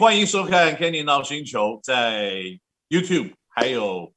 [0.00, 2.42] 欢迎收看 Kenny NOW 星球，在
[2.88, 4.14] YouTube 还有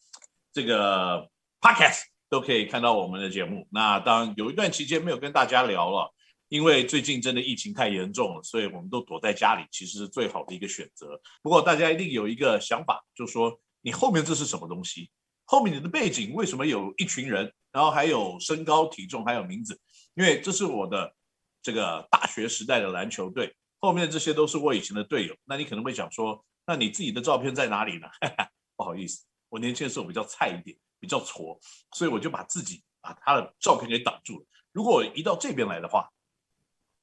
[0.53, 1.29] 这个
[1.59, 3.67] Podcast 都可以看到我们的节目。
[3.69, 6.09] 那当然有一段期间没有跟大家聊了，
[6.47, 11.19] 因为最近真的疫情太严重了，所以我们都躲在家里，其实是最好的一个选择。
[11.41, 15.11] 不过大家一定有一个想法，就是说你后面这是什么东西？
[15.43, 17.51] 后面你的背景为什么有一群人？
[17.73, 19.77] 然后还有身高、体重，还有名字？
[20.13, 21.13] 因为这是我的
[21.61, 23.53] 这个大学时代的篮球队。
[23.83, 28.07] 后面这些都是我以前的队友，那你可能会想说，那你自己的照片在哪里呢？
[28.77, 31.59] 不好意思，我年轻的时候比较菜一点，比较矬，
[31.91, 34.45] 所以我就把自己把他的照片给挡住了。
[34.71, 36.09] 如果我移到这边来的话，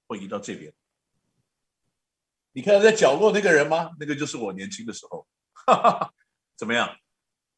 [0.06, 0.72] 会移到这边。
[2.52, 3.90] 你看在角落那个人吗？
[4.00, 6.14] 那个就是我年轻的时候，哈哈，
[6.56, 6.96] 怎么样？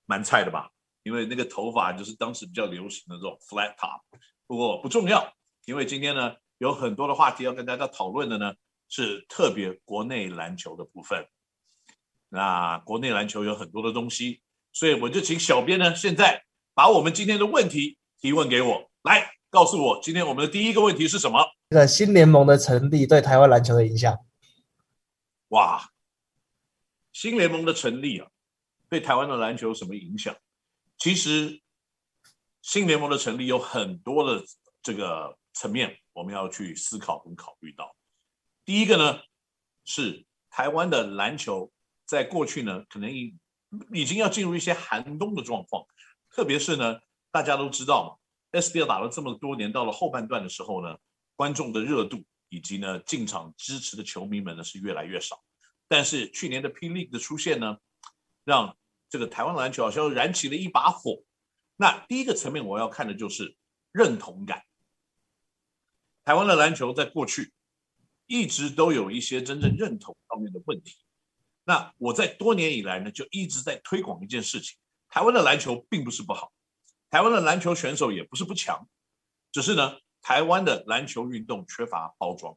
[0.06, 0.68] 蛮菜的吧？
[1.04, 4.00] 因为那个头发就是当时比较流行的这种 flat top。
[4.48, 5.32] 不过不重要，
[5.66, 8.52] 因为今天呢有很多的话题要跟大家讨论的呢。
[8.94, 11.26] 是特别国内篮球的部分，
[12.28, 21.42] 那国内篮球有很多的东西，所以我就请小编呢，现在把我们今天的问题提问给我，来告诉我，今天我们的第一个问题是什么？
[21.70, 24.14] 这个新联盟的成立对台湾篮球的影响？
[25.48, 25.88] 哇，
[27.14, 28.28] 新联盟的成立啊，
[28.90, 30.36] 对台湾的篮球有什么影响？
[30.98, 31.62] 其实，
[32.60, 34.44] 新联盟的成立有很多的
[34.82, 37.96] 这个层面，我们要去思考跟考虑到。
[38.64, 39.20] 第一个呢，
[39.84, 41.72] 是台湾的篮球
[42.06, 43.34] 在过去呢，可能已
[43.92, 45.84] 已经要进入一些寒冬的状况，
[46.30, 48.20] 特别是呢，大家都知道
[48.52, 50.96] 嘛，SBL 打了这么多年，到了后半段的时候呢，
[51.34, 55.42] 观众的热度以及呢进场支持的球迷们呢是越来越少。
[55.88, 57.78] 但是去年的 P League 的出现呢，
[58.44, 58.76] 让
[59.08, 61.22] 这个台湾篮球好像燃起了一把火。
[61.76, 63.56] 那第一个层面我要看的就是
[63.90, 64.62] 认同感。
[66.24, 67.52] 台湾的篮球在过去。
[68.32, 70.96] 一直都有一些真正认同方面的问题。
[71.64, 74.78] 那我在多年以来呢，就一直在推广一件事情：
[75.10, 76.50] 台湾的篮球并不是不好，
[77.10, 78.88] 台湾的篮球选手也不是不强，
[79.52, 82.56] 只是呢，台湾的篮球运动缺乏包装。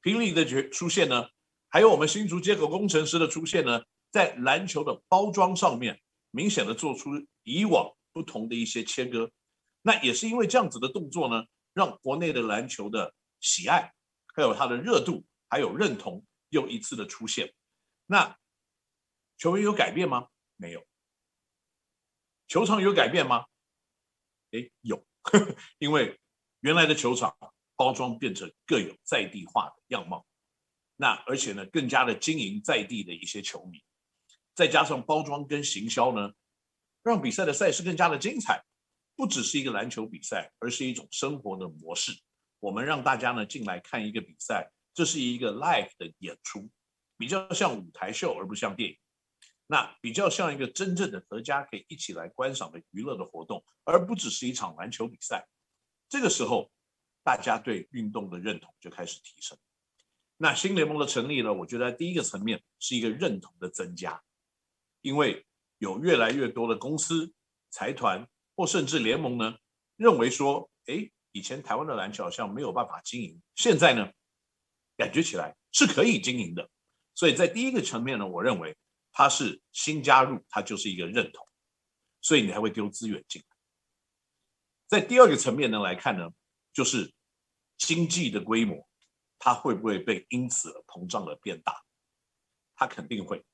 [0.00, 0.14] P.
[0.14, 1.28] LEAGUE 的出现呢，
[1.68, 7.10] 还有我们新竹街口工程师的出现呢，在篮球的包装上面，明显的做出
[7.42, 9.30] 以往不同的一些切割。
[9.82, 13.92] 那也是因为这样子的动作呢，让国内的篮球的喜爱。
[14.34, 17.54] 还有它的热度，还有认同又一次的出现。
[18.06, 18.36] 那
[19.38, 20.28] 球员有改变吗？
[20.56, 20.86] 没有。
[22.46, 23.46] 球场有改变吗？
[24.50, 25.06] 诶，有，
[25.78, 26.20] 因为
[26.60, 27.34] 原来的球场
[27.76, 30.26] 包装变成各有在地化的样貌。
[30.96, 33.82] 那而且呢，更加的经营在地的一些球迷，
[34.54, 36.32] 再加上包装跟行销呢，
[37.02, 38.64] 让比赛的赛事更加的精彩。
[39.16, 42.12] 不只是一个篮球比赛，而是一种生活的模式。
[42.64, 46.70] 我们让大家呢进来看一个比赛，这是一个 live 的演出，
[47.18, 48.96] 比较像舞台秀，而不像电影。
[49.66, 55.46] 那比较像一个真正的合家可以一起来观赏的娱乐的活动，而不只是一场篮球比赛。
[56.08, 56.72] 这个时候，
[57.22, 59.58] 大家对运动的认同就开始提升。
[60.38, 64.22] 那新联盟的成立呢，我觉得第一个层面是一个认同的增加，
[65.02, 65.44] 因为
[65.76, 67.34] 有越来越多的公司、
[67.68, 68.26] 财团
[68.56, 69.58] 或甚至联盟呢，
[69.96, 71.10] 认为说，哎。
[71.34, 74.08] 以前台湾的篮球好像没有办法经营，现在呢，
[74.96, 76.70] 感觉起来是可以经营的。
[77.12, 78.76] 所以在第一个层面呢，我认为
[79.10, 81.44] 它是新加入，它就是一个认同，
[82.20, 83.56] 所以你还会丢资源进来。
[84.86, 86.30] 在第二个层面呢来看呢，
[86.72, 87.12] 就是
[87.78, 88.88] 经济的规模，
[89.40, 91.82] 它会不会被因此而膨胀而变大？
[92.76, 93.44] 它肯定会。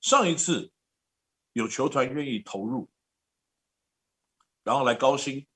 [0.00, 0.70] 上一次
[1.52, 2.88] 有球团愿意投入，
[4.62, 5.47] 然后来高薪。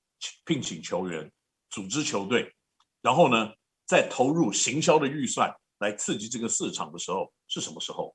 [0.45, 1.31] 聘请球员，
[1.71, 2.55] 组织球队，
[3.01, 3.55] 然后呢，
[3.87, 8.15] 再投入行销的预算来刺激这个市场的时候，是什么时候？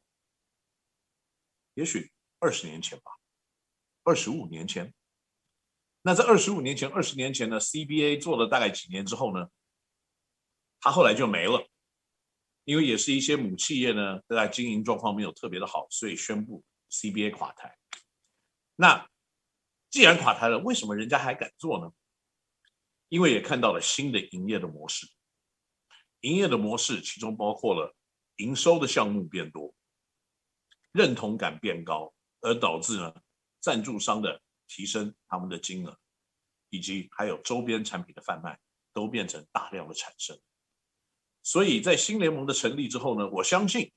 [1.73, 3.11] 也许二十年前吧，
[4.03, 4.93] 二十五年前。
[6.01, 9.49] 那在二十五年前、二十年前呢，CBA 做了大概几年之后呢，
[10.79, 11.67] 他后来就没了，
[12.63, 17.77] 因为也是一些母企业呢，在经营状况没有特别的好，所以宣布 CBA 垮台。
[18.75, 19.09] 那
[19.89, 21.91] 既然垮台了，为什么人家还敢做呢？
[23.09, 25.07] 因为也看到了新的营业的模式，
[26.21, 27.95] 营业的模式其中包括了
[28.37, 29.73] 营收的项目变多，
[30.91, 33.13] 认同感变高，而导致呢
[33.59, 35.97] 赞助商的提升他们的金额，
[36.69, 38.59] 以及还有周边产品的贩卖
[38.93, 40.39] 都变成大量的产生。
[41.43, 43.93] 所以在新联盟的成立之后呢，我相信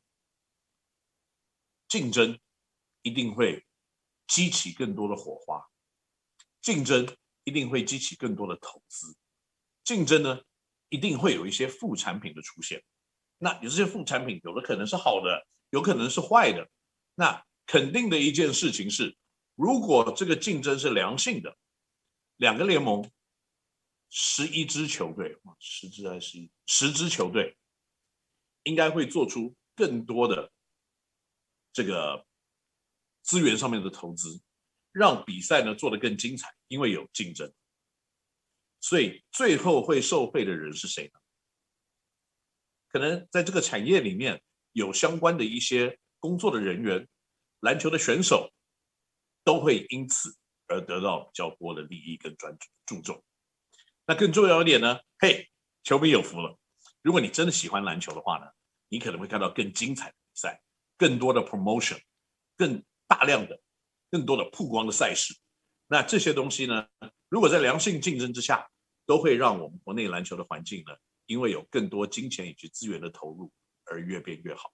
[1.89, 2.39] 竞争
[3.03, 3.67] 一定会
[4.29, 5.69] 激起更多的火花。
[6.63, 7.17] 竞争
[7.51, 9.17] 一定会激起更多的投资，
[9.83, 10.41] 竞争呢，
[10.89, 12.81] 一定会有一些副产品的出现，
[13.39, 16.71] 那有这些副产品，有的可能是好的，有可能是坏的。
[17.17, 19.17] 那肯定的一件事情是，
[19.57, 21.59] 如果这个竞争是良性的，
[22.37, 23.11] 两个联盟，
[24.11, 26.51] 十一支球队，十支还是十一？
[26.67, 27.59] 十支球队，
[28.63, 30.53] 应该会做出更多的
[31.73, 32.25] 这个
[33.23, 34.41] 资源上面的投资，
[34.93, 37.53] 让比赛呢做得更精彩，因为有竞争。
[38.81, 41.21] 所以最后会受惠的人是谁呢？
[42.89, 44.43] 可能在这个产业里面
[44.73, 47.07] 有相关的一些工作的人员，
[47.61, 48.53] 篮球的选手
[49.45, 53.23] 都会因此而得到比较多的利益跟专注重。
[54.07, 55.49] 那更重要一点呢，嘿，
[55.85, 56.59] 球迷有福了。
[57.03, 58.47] 如果你真的喜欢篮球的话呢，
[58.89, 60.63] 你可能会看到更精彩的比赛，
[60.97, 62.01] 更多的 promotion，
[62.57, 63.60] 更大量的、
[64.11, 65.35] 更多的曝光的赛事。
[65.87, 66.87] 那这些东西呢，
[67.29, 68.69] 如果在良性竞争之下，
[69.07, 70.95] 都会让我们国内篮球的环境呢，
[71.27, 73.51] 因为有更多金钱以及资源的投入
[73.85, 74.73] 而越变越好。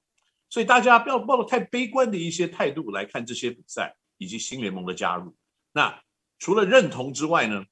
[0.49, 5.35] 所以大家不要抱着太悲观的一些态度来看这些比赛以及新联盟的加入。
[5.73, 6.03] 那
[6.39, 7.65] 除了认同之外呢，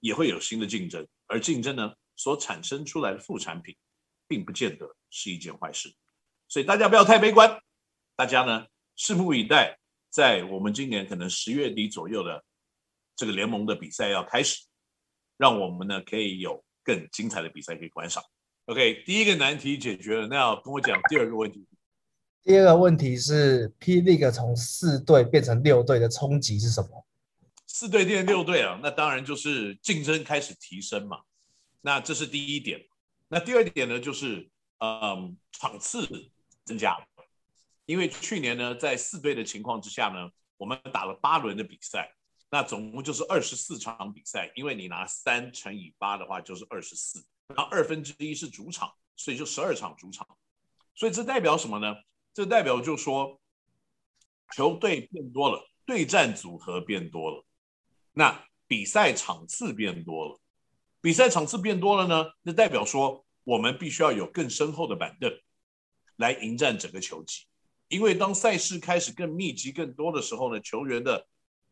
[0.00, 3.76] 也会有新的竞争，而竞争呢所产生出来的副产品，
[4.26, 5.94] 并不见得是一件坏事。
[6.48, 7.60] 所以大家不要太悲观，
[8.16, 8.66] 大家呢
[8.96, 9.78] 拭目以待，
[10.14, 12.44] 在我们今年可能十月底左右的
[13.16, 14.64] 这个联盟的比赛要开始，
[15.36, 18.22] 让我们呢可以有更精彩的比赛可以观赏。
[18.66, 21.66] OK，第一个难题解决了，那要跟我讲第二个问题。
[22.44, 24.02] 第二个问题是，P.
[24.02, 27.04] League 从四队变成六队的冲击是什么？
[27.66, 31.22] 四队变成六队啊，那当然就是竞争开始提升嘛。
[31.80, 32.80] 那这是第一点。
[33.26, 36.06] 那第二点呢，就是嗯，场次
[36.64, 37.04] 增加了。
[37.86, 42.14] 因为去年呢，在四队的情况之下呢，我们打了八轮的比赛，
[42.50, 44.50] 那总共就是二十四场比赛。
[44.54, 47.24] 因为你拿三乘以八的话，就是二十四。
[47.48, 50.26] 然后二分之一是主场，所以就十二场主场，
[50.94, 51.94] 所以这代表什么呢？
[52.32, 53.38] 这代表就说
[54.56, 57.44] 球队变多了，对战组合变多了，
[58.12, 60.40] 那比赛场次变多了，
[61.02, 65.30] 比赛场次变多了呢，那代表说我们必须要有更深厚的板凳
[66.16, 67.44] 来迎战整个球季，
[67.94, 71.24] 因为当赛事开始更密集、更多的时候呢，球员的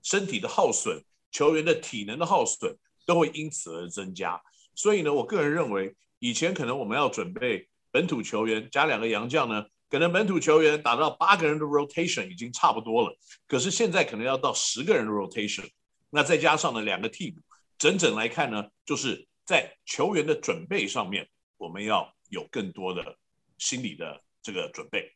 [0.04, 1.02] 身体的耗损、
[1.32, 4.40] 球员的体能的耗损都会因此而增加。
[4.76, 13.18] 所以呢，我个人认为，以前可能我们要准备本土球员加两个洋将呢，可能本土球员打到八个人的 rotation 已经差不多了。
[13.48, 15.68] 可是现在可能要到十个人的 rotation，
[16.08, 17.40] 那再加上呢两个替补，
[17.78, 23.18] 整整来看呢，就是在球员的准备上面，我们要有更多的
[23.58, 25.12] 心理的这个准备。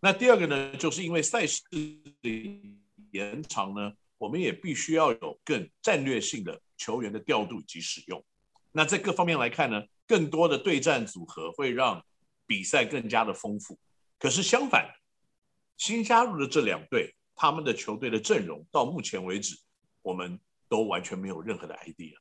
[0.00, 1.62] 那第二个呢，就是因为赛事
[2.22, 2.60] 的
[3.10, 8.24] 延长呢，我们也必须要有更战略性的球员的调度以及使用。
[8.72, 12.02] 那在各方面来看呢，更多的对战组合会让
[12.46, 13.78] 比赛更加的丰富。
[14.18, 14.90] 可是相反，
[15.76, 19.54] 新加入的这两队，他们的球队的阵容到目前为止，
[20.00, 22.14] 我们都完全没有任何的 idea。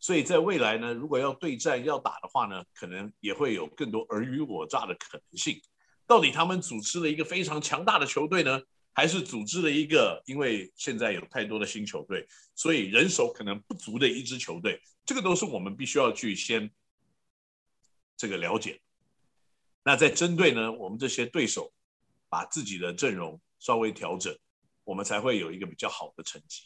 [0.00, 5.60] 所以在未来呢，如果要对战要打的话呢，可能也会有更多尔虞我诈的可能性。
[6.10, 8.60] 到底他们组织了一个非常强大的球队呢？
[8.92, 12.26] 还是组织了一个，因为现在有太多的新球队，
[12.56, 16.68] 所以人手可能不足的一支球队，这个都是我们必须要去先
[18.16, 18.80] 这个了解。
[19.84, 21.72] 那在针对呢，我们这些对手
[22.28, 24.36] 把自己的阵容稍微调整，
[24.82, 26.64] 我们才会有一个比较好的成绩。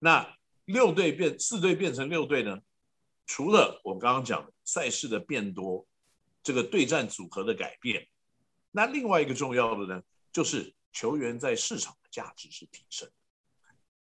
[0.00, 2.58] 那六队变四队变成六队呢？
[3.24, 5.86] 除了我刚刚讲的赛事的变多，
[6.42, 8.08] 这个对战组合的改变，
[8.78, 10.72] 那另外一个重要的呢，就是。
[10.90, 13.08] 球员在市场的价值是提升，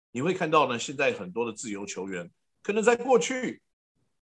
[0.09, 2.31] 你会看到呢，现在很多的自由球员，
[2.63, 3.61] 可能在过去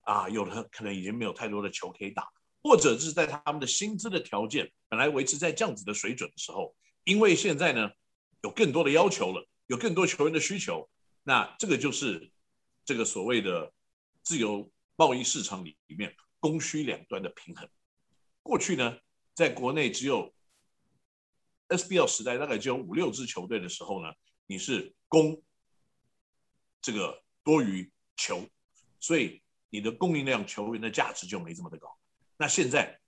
[0.02, 2.26] 啊，有的可能已经没有太多的球可以打，
[2.64, 7.92] 或者是在他们的薪资的条件本来维持在这样子的水准的时候，因为现在呢
[8.42, 10.90] 有更多的要求了，有更多球员的需求，
[11.22, 12.32] 那这个就是
[12.86, 13.72] 这个所谓的
[14.24, 17.70] 自由贸易市场里面供需两端的平衡。
[18.42, 18.98] 过去呢，
[19.36, 20.34] 在国内只有
[21.70, 24.12] SBL 时代大概只有五六支球队的时候呢，
[24.46, 25.42] 你是攻
[26.82, 28.48] 这个多于球，
[29.00, 31.98] 所以你的供应量球员的价值就没这么的高。
[32.38, 33.00] 那现在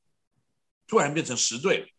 [0.88, 1.94] 突然变成十队，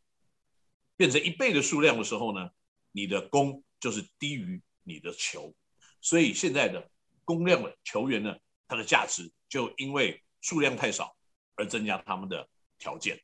[0.96, 2.50] 变成一倍的数量的时候呢，
[2.92, 5.54] 你的攻就是低于你的球，
[6.00, 6.90] 所以现在的
[7.24, 8.36] 供量的球员呢，
[8.66, 11.16] 它的价值就因为数量太少
[11.56, 12.48] 而增加他们的
[12.78, 13.20] 条件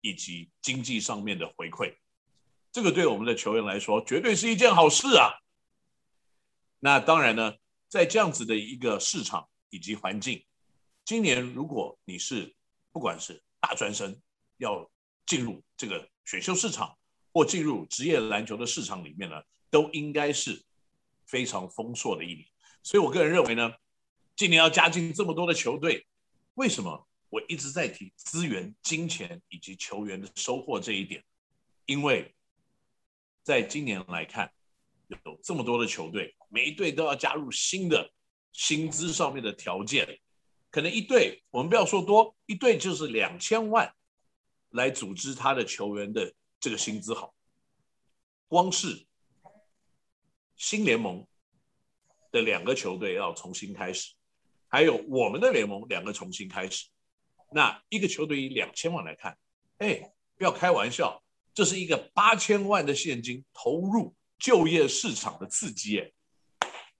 [0.00, 1.94] 以及经济上面的回馈。
[2.72, 5.30] 这个对我们的球员来说，绝对是一件好事啊！
[6.78, 7.54] 那当然呢，
[7.88, 10.44] 在这样子的一个市场以及环境，
[11.04, 12.54] 今年如果你是
[12.92, 14.16] 不管是大专生
[14.58, 14.88] 要
[15.26, 16.96] 进入这个选秀市场
[17.32, 20.62] 或进入职业篮球的市场里面呢，都应该是
[21.26, 22.46] 非常丰硕的一年。
[22.82, 23.72] 所以我个人认为呢，
[24.36, 26.06] 今年要加进这么多的球队，
[26.54, 31.22] 为什么我一直在提资源、金钱以及球员的收获这一点？
[31.86, 32.32] 因为
[33.50, 34.48] 在今年来看，
[35.08, 38.08] 有这么多的球队，每一队都要加入新的
[38.52, 40.20] 薪资上面的条件，
[40.70, 43.92] 可能一队我们不要说多，一队就是两千万
[44.68, 47.34] 来组织他的球员的这个薪资好，
[48.46, 49.04] 光是
[50.54, 51.26] 新联盟
[52.30, 54.14] 的两个球队要重新开始。
[54.68, 56.86] 还有我们的联盟两个重新开始，
[57.50, 59.36] 那一个球队以两千万来看，
[59.78, 61.20] 哎，不要开玩笑，
[61.60, 66.10] 这是一个八千万的现金投入就业市场的刺激，哎，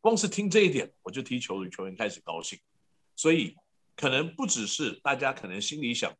[0.02, 2.60] 光是听这一点，我就踢球的球员开始高兴，
[3.16, 3.56] 所以
[3.96, 6.14] 可能不只是大家可能心里想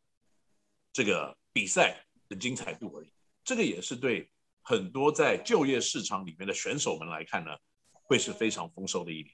[0.91, 4.31] 这个比赛的精彩度而已，这个也是对
[4.63, 7.55] 很多在就业市场里面的选手们来看呢，
[7.91, 9.31] 会是非常丰收的一年。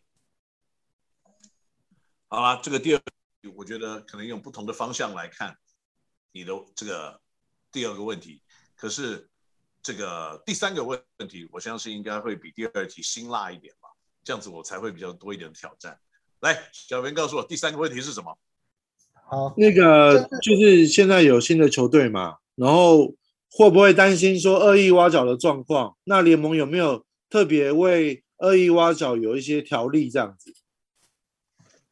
[2.27, 3.01] 好了，这个第二，
[3.55, 5.57] 我觉得可能用不同的方向来看
[6.33, 7.21] 你的这个
[7.71, 8.43] 第二个问题。
[8.77, 9.27] 可是
[9.81, 13.89] 这个第三个问问题，我相信应该会比第二题辛辣一点吧？
[14.24, 16.00] 这样子我才会比较多一点挑战。
[16.41, 18.38] 来，小编告诉我第三个问题是什么？
[19.29, 23.15] 好，那个就是现在有新的球队嘛，然后
[23.50, 25.98] 会不会担心说恶意挖角的状况？
[26.03, 30.53] 那联盟有没有特别为恶意挖角有一些条例这样子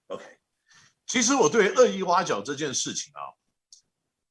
[0.07, 0.23] ？OK，？
[1.07, 3.33] 其实我对恶意挖角这件事情啊，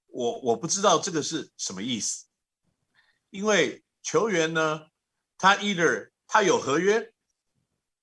[0.07, 2.27] 我我不知道这个是什么意思，
[3.35, 4.87] 因为球员呢，
[5.39, 7.13] 他 either 他有合约，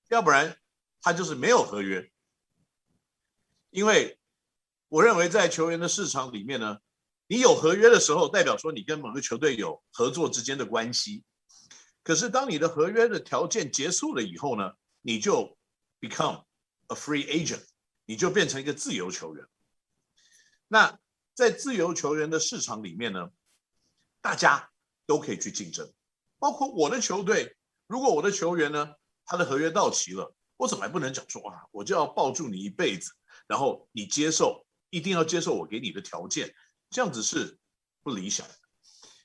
[0.10, 0.58] 要不然
[1.00, 2.12] 他就是没有合约。
[3.70, 4.20] 因为
[4.90, 6.80] 我认为在球员的市场里面呢，
[7.28, 11.24] 你有合约的时候，代表说你跟某个球队有合作之间的关系。
[12.04, 15.58] 可是当你的合约的条件结束了以后呢，你就
[16.02, 16.44] become
[16.88, 17.64] a free agent。
[18.04, 19.46] 你就变成一个自由球员。
[20.68, 21.00] 那
[21.34, 23.30] 在自由球员的市场里面呢，
[24.20, 24.71] 大家
[25.12, 25.92] 都可以去竞争，
[26.40, 27.58] 包括我的球队。
[27.86, 33.12] 如果我的球员呢，他的合约到期了，我怎么还不能讲说啊，我就要抱住你一辈子，
[33.46, 36.56] 然后你接受，一定要接受我给你的条件，
[36.90, 37.60] 这样子是
[38.04, 38.56] 不理想的。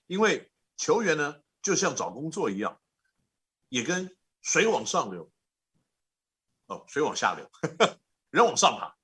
[0.08, 2.80] 因为球员呢，就像找工作一样，
[3.68, 5.30] 也跟水往上流，
[6.66, 7.48] 哦，水往下流。
[8.30, 8.96] 人往上爬，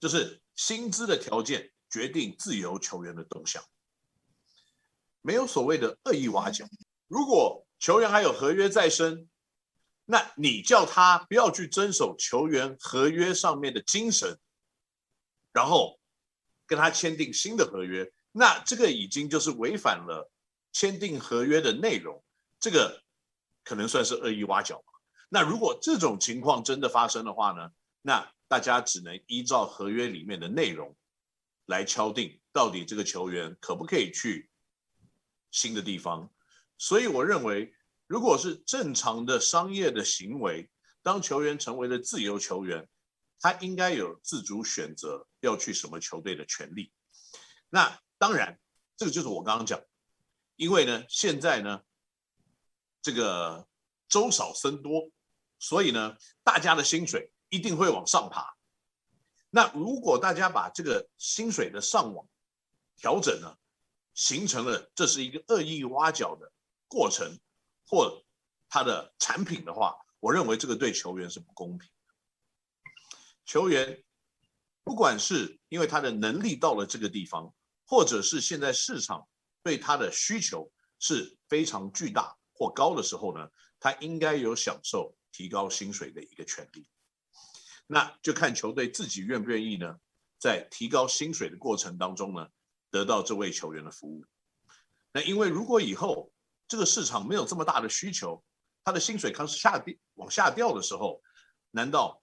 [0.00, 3.62] 就是薪资的条件决定自由球员的动向，
[5.22, 6.64] 没有所谓的恶意挖角。
[7.08, 9.28] 如果球员还有合约在身，
[10.04, 14.38] 那你叫他不要去遵守球员合约上面的精神，
[15.52, 15.98] 然后
[16.66, 20.30] 跟他签订新的合约，那这个已经就是违反了
[20.72, 22.22] 签订合约的内容，
[22.58, 23.02] 这个
[23.62, 24.82] 可能算是恶意挖角。
[25.28, 27.70] 那如果这种情况真的发生的话呢，
[28.02, 30.96] 那大家只能依照合约里面的内容
[31.66, 34.49] 来敲定，到底这个球员可不可以去
[35.50, 36.30] 新的地方。
[36.78, 37.74] 所以我认为，
[38.06, 40.70] 如果是正常的商业的行为，
[41.02, 42.88] 当球员成为了自由球员，
[43.38, 46.92] 他应该有自主选择要去什么球队的权利。
[47.68, 48.58] 那当然，
[48.96, 49.80] 这个就是我刚刚讲，
[50.56, 51.82] 因为呢，现在呢，
[53.02, 53.66] 这个
[54.08, 55.10] 周少生多，
[55.58, 57.32] 所以呢，大家的薪水。
[57.52, 58.54] 一定会往上爬。
[59.50, 62.24] 那如果大家把这个薪水的上网
[62.96, 63.56] 调整呢，
[64.14, 66.52] 形成了这是一个恶意挖角的
[66.88, 67.38] 过程
[67.86, 68.24] 或
[68.68, 72.14] 他的产品的话，我认为这个对球员是不公平的。
[73.44, 74.04] 球员
[74.84, 77.52] 不管是因为他的能力到了这个地方，
[77.84, 79.26] 或者是现在市场
[79.62, 83.48] 对他的需求是非常巨大或高的时候呢，
[83.78, 86.88] 他应该有享受提高薪水的一个权利。
[87.86, 89.98] 那就看球队自己愿不愿意呢，
[90.38, 92.48] 在提高薪水的过程当中呢，
[92.90, 94.24] 得到这位球员的服务。
[95.12, 96.32] 那因为如果以后
[96.68, 98.42] 这个市场没有这么大的需求，
[98.84, 101.22] 他的薪水开始下跌往下掉的时候，
[101.70, 102.22] 难道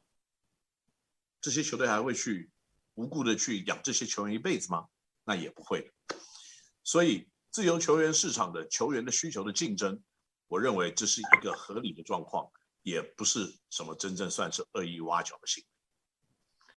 [1.42, 2.50] 这些球队还会去
[2.96, 4.88] 无故的去养这些球员一辈子吗？
[5.24, 5.92] 那也不会。
[6.84, 10.02] 所以自由球员市场的球员的需求的竞争，
[10.48, 12.50] 我认为这是一个合理的状况。
[12.84, 15.77] 也不是什么真正算是恶意挖角的行为。